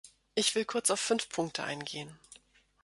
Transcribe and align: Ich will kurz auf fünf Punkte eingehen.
Ich 0.33 0.55
will 0.55 0.65
kurz 0.65 0.89
auf 0.89 0.99
fünf 0.99 1.29
Punkte 1.29 1.63
eingehen. 1.63 2.17